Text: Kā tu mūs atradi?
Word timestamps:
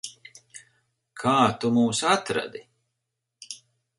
Kā 1.23 1.33
tu 1.65 1.71
mūs 1.77 2.01
atradi? 2.13 2.65